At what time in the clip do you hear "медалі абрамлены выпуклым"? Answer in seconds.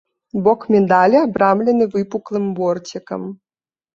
0.75-2.45